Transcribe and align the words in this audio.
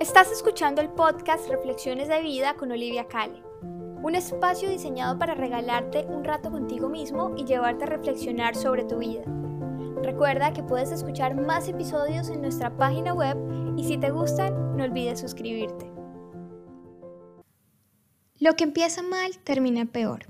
Estás 0.00 0.32
escuchando 0.32 0.80
el 0.80 0.88
podcast 0.88 1.48
Reflexiones 1.48 2.08
de 2.08 2.20
Vida 2.20 2.54
con 2.54 2.72
Olivia 2.72 3.06
Cale, 3.06 3.40
un 4.02 4.16
espacio 4.16 4.68
diseñado 4.68 5.16
para 5.20 5.34
regalarte 5.34 6.04
un 6.08 6.24
rato 6.24 6.50
contigo 6.50 6.88
mismo 6.88 7.32
y 7.36 7.44
llevarte 7.44 7.84
a 7.84 7.86
reflexionar 7.86 8.56
sobre 8.56 8.84
tu 8.84 8.98
vida. 8.98 9.22
Recuerda 10.02 10.52
que 10.52 10.64
puedes 10.64 10.90
escuchar 10.90 11.40
más 11.40 11.68
episodios 11.68 12.28
en 12.28 12.42
nuestra 12.42 12.76
página 12.76 13.14
web 13.14 13.38
y 13.76 13.84
si 13.84 13.96
te 13.96 14.10
gustan, 14.10 14.76
no 14.76 14.82
olvides 14.82 15.20
suscribirte. 15.20 15.88
Lo 18.40 18.56
que 18.56 18.64
empieza 18.64 19.00
mal 19.00 19.38
termina 19.44 19.86
peor. 19.86 20.26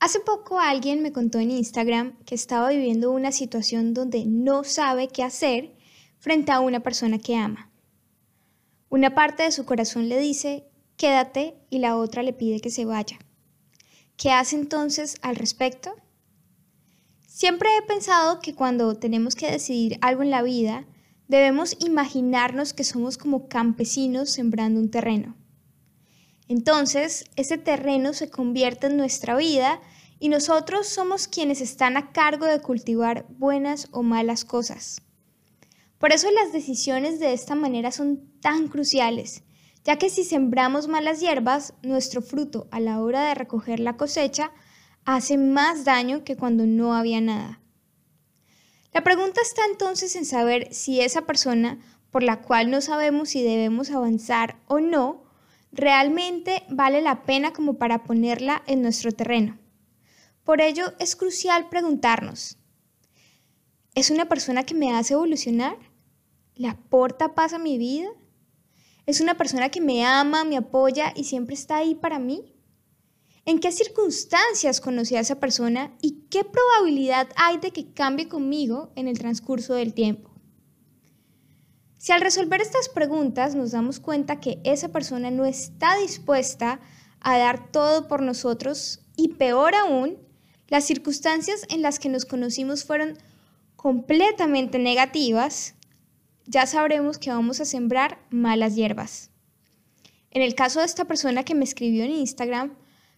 Hace 0.00 0.20
poco 0.20 0.58
alguien 0.58 1.02
me 1.02 1.12
contó 1.12 1.40
en 1.40 1.50
Instagram 1.50 2.16
que 2.24 2.34
estaba 2.34 2.70
viviendo 2.70 3.10
una 3.10 3.32
situación 3.32 3.92
donde 3.92 4.24
no 4.24 4.64
sabe 4.64 5.08
qué 5.08 5.22
hacer 5.22 5.76
frente 6.18 6.52
a 6.52 6.60
una 6.60 6.80
persona 6.80 7.18
que 7.18 7.36
ama. 7.36 7.67
Una 8.90 9.14
parte 9.14 9.42
de 9.42 9.52
su 9.52 9.64
corazón 9.64 10.08
le 10.08 10.18
dice, 10.18 10.64
quédate, 10.96 11.58
y 11.70 11.78
la 11.78 11.96
otra 11.96 12.22
le 12.22 12.32
pide 12.32 12.60
que 12.60 12.70
se 12.70 12.84
vaya. 12.84 13.18
¿Qué 14.16 14.30
hace 14.30 14.56
entonces 14.56 15.16
al 15.22 15.36
respecto? 15.36 15.94
Siempre 17.26 17.68
he 17.76 17.82
pensado 17.82 18.40
que 18.40 18.54
cuando 18.54 18.96
tenemos 18.96 19.34
que 19.34 19.50
decidir 19.50 19.98
algo 20.00 20.22
en 20.22 20.30
la 20.30 20.42
vida, 20.42 20.86
debemos 21.28 21.76
imaginarnos 21.78 22.72
que 22.72 22.82
somos 22.82 23.18
como 23.18 23.48
campesinos 23.48 24.30
sembrando 24.30 24.80
un 24.80 24.90
terreno. 24.90 25.36
Entonces, 26.48 27.26
ese 27.36 27.58
terreno 27.58 28.14
se 28.14 28.30
convierte 28.30 28.86
en 28.86 28.96
nuestra 28.96 29.36
vida 29.36 29.80
y 30.18 30.30
nosotros 30.30 30.88
somos 30.88 31.28
quienes 31.28 31.60
están 31.60 31.96
a 31.96 32.10
cargo 32.12 32.46
de 32.46 32.60
cultivar 32.60 33.26
buenas 33.28 33.88
o 33.92 34.02
malas 34.02 34.44
cosas. 34.44 35.02
Por 35.98 36.12
eso 36.12 36.30
las 36.30 36.52
decisiones 36.52 37.18
de 37.18 37.32
esta 37.32 37.54
manera 37.54 37.90
son 37.90 38.32
tan 38.40 38.68
cruciales, 38.68 39.42
ya 39.84 39.96
que 39.96 40.10
si 40.10 40.24
sembramos 40.24 40.86
malas 40.86 41.20
hierbas, 41.20 41.74
nuestro 41.82 42.22
fruto 42.22 42.68
a 42.70 42.78
la 42.78 43.00
hora 43.00 43.24
de 43.26 43.34
recoger 43.34 43.80
la 43.80 43.96
cosecha 43.96 44.52
hace 45.04 45.38
más 45.38 45.84
daño 45.84 46.24
que 46.24 46.36
cuando 46.36 46.66
no 46.66 46.94
había 46.94 47.20
nada. 47.20 47.60
La 48.92 49.02
pregunta 49.02 49.40
está 49.40 49.62
entonces 49.70 50.14
en 50.16 50.24
saber 50.24 50.72
si 50.72 51.00
esa 51.00 51.22
persona 51.22 51.78
por 52.10 52.22
la 52.22 52.40
cual 52.40 52.70
no 52.70 52.80
sabemos 52.80 53.30
si 53.30 53.42
debemos 53.42 53.90
avanzar 53.90 54.56
o 54.66 54.80
no, 54.80 55.24
realmente 55.72 56.64
vale 56.68 57.02
la 57.02 57.22
pena 57.24 57.52
como 57.52 57.74
para 57.74 58.04
ponerla 58.04 58.62
en 58.66 58.82
nuestro 58.82 59.12
terreno. 59.12 59.58
Por 60.44 60.60
ello 60.60 60.94
es 60.98 61.16
crucial 61.16 61.68
preguntarnos, 61.68 62.58
¿es 63.98 64.10
una 64.10 64.26
persona 64.26 64.62
que 64.62 64.76
me 64.76 64.94
hace 64.94 65.14
evolucionar? 65.14 65.76
¿Le 66.54 66.68
aporta 66.68 67.34
paz 67.34 67.52
a 67.52 67.58
mi 67.58 67.78
vida? 67.78 68.08
¿Es 69.06 69.20
una 69.20 69.36
persona 69.36 69.70
que 69.70 69.80
me 69.80 70.06
ama, 70.06 70.44
me 70.44 70.56
apoya 70.56 71.12
y 71.16 71.24
siempre 71.24 71.54
está 71.56 71.78
ahí 71.78 71.96
para 71.96 72.20
mí? 72.20 72.54
¿En 73.44 73.58
qué 73.58 73.72
circunstancias 73.72 74.80
conocí 74.80 75.16
a 75.16 75.20
esa 75.20 75.40
persona 75.40 75.96
y 76.00 76.26
qué 76.30 76.44
probabilidad 76.44 77.28
hay 77.34 77.58
de 77.58 77.72
que 77.72 77.92
cambie 77.92 78.28
conmigo 78.28 78.92
en 78.94 79.08
el 79.08 79.18
transcurso 79.18 79.74
del 79.74 79.94
tiempo? 79.94 80.30
Si 81.96 82.12
al 82.12 82.20
resolver 82.20 82.60
estas 82.60 82.88
preguntas 82.88 83.56
nos 83.56 83.72
damos 83.72 83.98
cuenta 83.98 84.38
que 84.38 84.60
esa 84.62 84.90
persona 84.90 85.32
no 85.32 85.44
está 85.44 85.96
dispuesta 85.96 86.80
a 87.18 87.36
dar 87.36 87.72
todo 87.72 88.06
por 88.06 88.22
nosotros 88.22 89.00
y 89.16 89.30
peor 89.30 89.74
aún, 89.74 90.18
las 90.68 90.84
circunstancias 90.84 91.62
en 91.68 91.82
las 91.82 91.98
que 91.98 92.08
nos 92.08 92.26
conocimos 92.26 92.84
fueron 92.84 93.18
completamente 93.78 94.80
negativas, 94.80 95.76
ya 96.46 96.66
sabremos 96.66 97.16
que 97.16 97.30
vamos 97.30 97.60
a 97.60 97.64
sembrar 97.64 98.18
malas 98.28 98.74
hierbas. 98.74 99.30
En 100.32 100.42
el 100.42 100.56
caso 100.56 100.80
de 100.80 100.86
esta 100.86 101.04
persona 101.04 101.44
que 101.44 101.54
me 101.54 101.62
escribió 101.62 102.02
en 102.02 102.10
Instagram, 102.10 102.74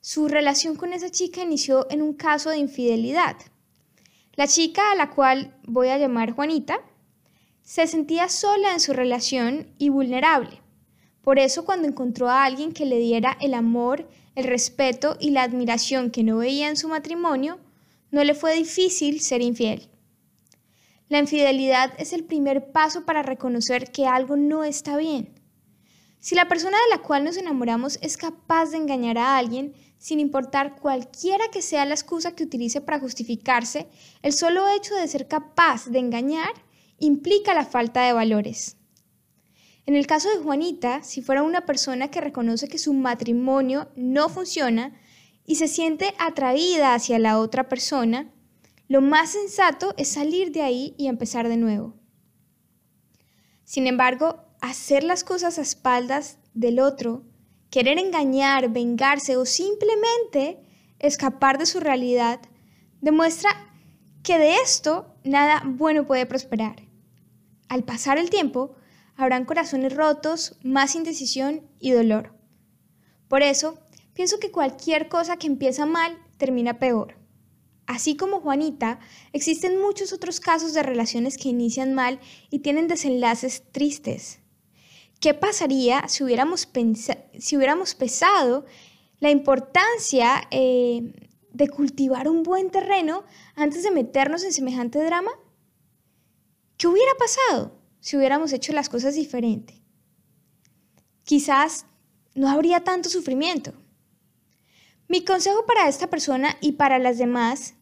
su 0.00 0.28
relación 0.28 0.76
con 0.76 0.92
esa 0.92 1.10
chica 1.10 1.42
inició 1.42 1.90
en 1.90 2.02
un 2.02 2.14
caso 2.14 2.50
de 2.50 2.58
infidelidad. 2.58 3.34
La 4.36 4.46
chica 4.46 4.92
a 4.92 4.94
la 4.94 5.10
cual 5.10 5.56
voy 5.66 5.88
a 5.88 5.98
llamar 5.98 6.30
Juanita 6.30 6.78
se 7.62 7.88
sentía 7.88 8.28
sola 8.28 8.74
en 8.74 8.80
su 8.80 8.92
relación 8.92 9.74
y 9.78 9.88
vulnerable. 9.88 10.62
Por 11.20 11.40
eso 11.40 11.64
cuando 11.64 11.88
encontró 11.88 12.28
a 12.28 12.44
alguien 12.44 12.72
que 12.72 12.86
le 12.86 13.00
diera 13.00 13.36
el 13.40 13.54
amor, 13.54 14.08
el 14.36 14.44
respeto 14.44 15.16
y 15.18 15.30
la 15.30 15.42
admiración 15.42 16.12
que 16.12 16.22
no 16.22 16.36
veía 16.36 16.68
en 16.68 16.76
su 16.76 16.86
matrimonio, 16.86 17.58
no 18.12 18.22
le 18.22 18.34
fue 18.34 18.54
difícil 18.54 19.20
ser 19.20 19.42
infiel. 19.42 19.88
La 21.14 21.20
infidelidad 21.20 21.92
es 21.96 22.12
el 22.12 22.24
primer 22.24 22.72
paso 22.72 23.04
para 23.04 23.22
reconocer 23.22 23.92
que 23.92 24.04
algo 24.04 24.34
no 24.34 24.64
está 24.64 24.96
bien. 24.96 25.40
Si 26.18 26.34
la 26.34 26.48
persona 26.48 26.76
de 26.76 26.96
la 26.96 27.02
cual 27.02 27.22
nos 27.22 27.36
enamoramos 27.36 28.00
es 28.02 28.16
capaz 28.16 28.70
de 28.70 28.78
engañar 28.78 29.18
a 29.18 29.38
alguien, 29.38 29.74
sin 29.96 30.18
importar 30.18 30.74
cualquiera 30.74 31.44
que 31.52 31.62
sea 31.62 31.84
la 31.84 31.94
excusa 31.94 32.34
que 32.34 32.42
utilice 32.42 32.80
para 32.80 32.98
justificarse, 32.98 33.86
el 34.22 34.32
solo 34.32 34.66
hecho 34.76 34.96
de 34.96 35.06
ser 35.06 35.28
capaz 35.28 35.86
de 35.86 36.00
engañar 36.00 36.50
implica 36.98 37.54
la 37.54 37.64
falta 37.64 38.04
de 38.04 38.12
valores. 38.12 38.76
En 39.86 39.94
el 39.94 40.08
caso 40.08 40.28
de 40.30 40.42
Juanita, 40.42 41.04
si 41.04 41.22
fuera 41.22 41.44
una 41.44 41.64
persona 41.64 42.10
que 42.10 42.22
reconoce 42.22 42.66
que 42.66 42.78
su 42.78 42.92
matrimonio 42.92 43.88
no 43.94 44.28
funciona 44.28 45.00
y 45.46 45.54
se 45.54 45.68
siente 45.68 46.12
atraída 46.18 46.92
hacia 46.92 47.20
la 47.20 47.38
otra 47.38 47.68
persona, 47.68 48.33
lo 48.86 49.00
más 49.00 49.30
sensato 49.30 49.94
es 49.96 50.08
salir 50.08 50.52
de 50.52 50.62
ahí 50.62 50.94
y 50.98 51.06
empezar 51.06 51.48
de 51.48 51.56
nuevo. 51.56 51.94
Sin 53.64 53.86
embargo, 53.86 54.44
hacer 54.60 55.04
las 55.04 55.24
cosas 55.24 55.58
a 55.58 55.62
espaldas 55.62 56.38
del 56.52 56.78
otro, 56.80 57.24
querer 57.70 57.98
engañar, 57.98 58.70
vengarse 58.70 59.36
o 59.36 59.46
simplemente 59.46 60.60
escapar 60.98 61.58
de 61.58 61.66
su 61.66 61.80
realidad, 61.80 62.40
demuestra 63.00 63.50
que 64.22 64.38
de 64.38 64.56
esto 64.56 65.14
nada 65.24 65.62
bueno 65.66 66.06
puede 66.06 66.26
prosperar. 66.26 66.82
Al 67.68 67.84
pasar 67.84 68.18
el 68.18 68.30
tiempo, 68.30 68.76
habrán 69.16 69.44
corazones 69.44 69.94
rotos, 69.94 70.58
más 70.62 70.94
indecisión 70.94 71.68
y 71.80 71.90
dolor. 71.92 72.34
Por 73.28 73.42
eso, 73.42 73.78
pienso 74.12 74.38
que 74.38 74.50
cualquier 74.50 75.08
cosa 75.08 75.36
que 75.36 75.46
empieza 75.46 75.86
mal 75.86 76.18
termina 76.36 76.78
peor. 76.78 77.23
Así 77.86 78.16
como 78.16 78.40
Juanita, 78.40 78.98
existen 79.32 79.80
muchos 79.80 80.12
otros 80.12 80.40
casos 80.40 80.72
de 80.72 80.82
relaciones 80.82 81.36
que 81.36 81.50
inician 81.50 81.92
mal 81.92 82.18
y 82.50 82.60
tienen 82.60 82.88
desenlaces 82.88 83.62
tristes. 83.72 84.40
¿Qué 85.20 85.34
pasaría 85.34 86.08
si 86.08 86.24
hubiéramos, 86.24 86.68
si 87.38 87.56
hubiéramos 87.56 87.94
pesado 87.94 88.64
la 89.20 89.30
importancia 89.30 90.48
eh, 90.50 91.12
de 91.52 91.68
cultivar 91.68 92.28
un 92.28 92.42
buen 92.42 92.70
terreno 92.70 93.24
antes 93.54 93.82
de 93.82 93.90
meternos 93.90 94.44
en 94.44 94.52
semejante 94.52 95.02
drama? 95.02 95.30
¿Qué 96.76 96.88
hubiera 96.88 97.12
pasado 97.14 97.80
si 98.00 98.16
hubiéramos 98.16 98.52
hecho 98.52 98.72
las 98.72 98.88
cosas 98.88 99.14
diferente? 99.14 99.82
Quizás 101.24 101.86
no 102.34 102.48
habría 102.50 102.80
tanto 102.80 103.08
sufrimiento. 103.08 103.72
Mi 105.14 105.24
consejo 105.24 105.64
para 105.64 105.88
esta 105.88 106.10
persona 106.10 106.56
y 106.60 106.72
para 106.72 106.98
las 106.98 107.18
demás 107.18 107.74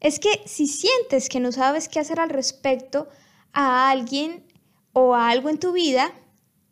es 0.00 0.18
que 0.18 0.42
si 0.44 0.66
sientes 0.66 1.28
que 1.28 1.38
no 1.38 1.52
sabes 1.52 1.88
qué 1.88 2.00
hacer 2.00 2.18
al 2.18 2.30
respecto 2.30 3.08
a 3.52 3.90
alguien 3.90 4.44
o 4.92 5.14
a 5.14 5.28
algo 5.28 5.50
en 5.50 5.60
tu 5.60 5.70
vida, 5.70 6.12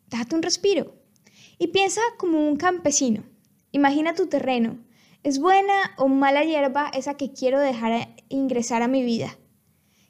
date 0.09 0.35
un 0.35 0.43
respiro 0.43 0.93
y 1.57 1.67
piensa 1.67 2.01
como 2.17 2.45
un 2.45 2.57
campesino. 2.57 3.23
Imagina 3.71 4.13
tu 4.13 4.27
terreno. 4.27 4.77
¿Es 5.23 5.39
buena 5.39 5.95
o 5.97 6.09
mala 6.09 6.43
hierba 6.43 6.91
esa 6.93 7.13
que 7.13 7.31
quiero 7.31 7.61
dejar 7.61 8.13
ingresar 8.27 8.81
a 8.81 8.89
mi 8.89 9.03
vida? 9.03 9.37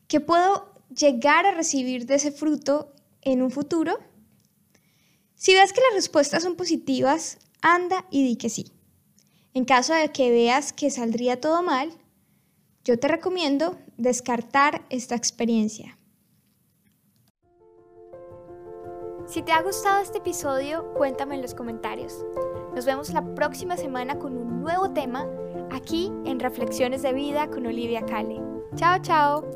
¿Qué 0.07 0.19
puedo 0.19 0.73
llegar 0.89 1.45
a 1.45 1.53
recibir 1.53 2.07
de 2.07 2.15
ese 2.15 2.31
fruto 2.31 2.95
en 3.21 3.43
un 3.43 3.51
futuro? 3.51 3.99
Si 5.35 5.53
ves 5.53 5.71
que 5.71 5.81
las 5.81 5.93
respuestas 5.93 6.41
son 6.41 6.55
positivas, 6.55 7.37
anda 7.61 8.07
y 8.09 8.23
di 8.23 8.37
que 8.37 8.49
sí. 8.49 8.73
En 9.53 9.65
caso 9.65 9.93
de 9.93 10.09
que 10.09 10.31
veas 10.31 10.73
que 10.73 10.89
saldría 10.89 11.39
todo 11.39 11.61
mal, 11.61 11.91
yo 12.83 12.99
te 12.99 13.07
recomiendo 13.07 13.77
descartar 13.97 14.81
esta 14.89 15.15
experiencia. 15.15 15.97
Si 19.27 19.41
te 19.41 19.51
ha 19.51 19.61
gustado 19.61 20.01
este 20.01 20.17
episodio, 20.17 20.93
cuéntame 20.93 21.35
en 21.35 21.41
los 21.41 21.53
comentarios. 21.53 22.25
Nos 22.75 22.85
vemos 22.85 23.11
la 23.11 23.35
próxima 23.35 23.77
semana 23.77 24.19
con 24.19 24.35
un 24.37 24.61
nuevo 24.61 24.91
tema 24.91 25.27
aquí 25.71 26.11
en 26.25 26.39
Reflexiones 26.39 27.01
de 27.01 27.13
Vida 27.13 27.49
con 27.49 27.65
Olivia 27.65 28.05
Cale. 28.05 28.41
Chao, 28.75 28.99
chao. 29.01 29.52